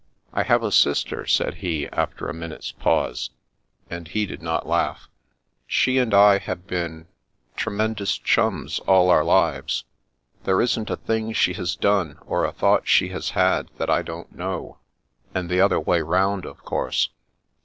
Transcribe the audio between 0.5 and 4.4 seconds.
a sister," said he, after a minute's pause. And he